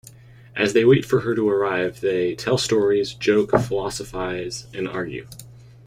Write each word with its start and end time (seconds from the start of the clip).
As 0.55 0.73
they 0.73 0.83
wait 0.83 1.05
for 1.05 1.19
her 1.19 1.35
to 1.35 1.47
arrive 1.47 2.01
they 2.01 2.33
tell 2.33 2.57
stories, 2.57 3.13
joke, 3.13 3.51
philosophize, 3.51 4.65
and 4.73 4.87
argue. 4.87 5.27